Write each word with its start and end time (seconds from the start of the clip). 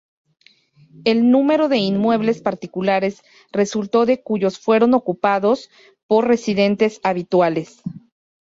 El 1.05 1.29
número 1.29 1.69
de 1.69 1.77
inmuebles 1.77 2.41
particulares 2.41 3.21
resultó 3.51 4.07
de 4.07 4.19
cuyos 4.23 4.57
fueron 4.57 4.95
ocupados 4.95 5.69
por 6.07 6.25
residentes 6.27 6.99
habituales. 7.03 7.83